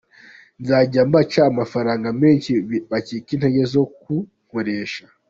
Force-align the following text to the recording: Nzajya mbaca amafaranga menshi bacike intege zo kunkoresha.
Nzajya 0.61 1.01
mbaca 1.09 1.41
amafaranga 1.51 2.07
menshi 2.21 2.51
bacike 2.91 3.29
intege 3.33 3.61
zo 3.73 3.83
kunkoresha. 4.01 5.03